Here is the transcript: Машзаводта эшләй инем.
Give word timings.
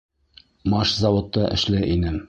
Машзаводта 0.73 1.47
эшләй 1.59 1.89
инем. 1.99 2.19